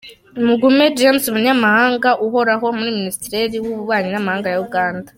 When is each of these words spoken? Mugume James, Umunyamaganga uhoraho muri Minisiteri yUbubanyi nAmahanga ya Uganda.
Mugume 0.45 0.85
James, 0.97 1.23
Umunyamaganga 1.29 2.09
uhoraho 2.25 2.65
muri 2.77 2.89
Minisiteri 2.97 3.51
yUbubanyi 3.55 4.09
nAmahanga 4.11 4.47
ya 4.51 4.61
Uganda. 4.67 5.09